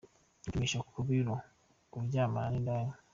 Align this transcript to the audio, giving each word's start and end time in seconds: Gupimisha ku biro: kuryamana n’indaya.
Gupimisha 0.43 0.79
ku 0.89 0.97
biro: 1.07 1.35
kuryamana 1.91 2.47
n’indaya. 2.51 2.93